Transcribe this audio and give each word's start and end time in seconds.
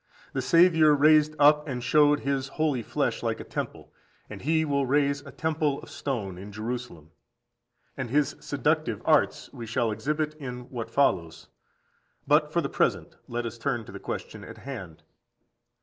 The 0.33 0.41
Saviour 0.41 0.95
raised 0.95 1.35
up 1.37 1.67
and 1.67 1.83
showed 1.83 2.21
His 2.21 2.47
holy 2.47 2.81
flesh 2.81 3.21
like 3.21 3.39
a 3.39 3.43
temple,14201420 3.43 4.29
John 4.29 4.31
ii. 4.31 4.31
19. 4.31 4.31
and 4.31 4.41
he 4.41 4.65
will 4.65 4.85
raise 4.87 5.21
a 5.21 5.31
temple 5.31 5.79
of 5.83 5.91
stone 5.91 6.37
in 6.39 6.51
Jerusalem. 6.51 7.11
And 7.95 8.09
his 8.09 8.35
seductive 8.39 9.03
arts 9.05 9.53
we 9.53 9.67
shall 9.67 9.91
exhibit 9.91 10.33
in 10.39 10.71
what 10.71 10.89
follows. 10.89 11.49
But 12.25 12.51
for 12.51 12.61
the 12.61 12.67
present 12.69 13.15
let 13.27 13.45
us 13.45 13.59
turn 13.59 13.85
to 13.85 13.91
the 13.91 13.99
question 13.99 14.43
in 14.43 14.55
hand. 14.55 15.03